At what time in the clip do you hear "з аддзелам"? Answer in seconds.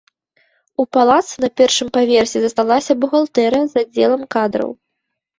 3.75-4.23